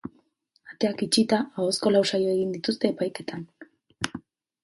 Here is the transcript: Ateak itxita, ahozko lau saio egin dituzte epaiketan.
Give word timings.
Ateak 0.71 1.03
itxita, 1.07 1.37
ahozko 1.49 1.91
lau 1.95 2.01
saio 2.13 2.31
egin 2.33 2.55
dituzte 2.57 2.91
epaiketan. 2.93 3.43